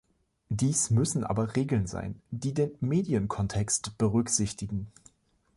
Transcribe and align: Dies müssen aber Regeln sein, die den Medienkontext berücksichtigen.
Dies 0.49 0.89
müssen 0.89 1.23
aber 1.23 1.55
Regeln 1.55 1.85
sein, 1.85 2.19
die 2.31 2.55
den 2.55 2.71
Medienkontext 2.79 3.99
berücksichtigen. 3.99 4.91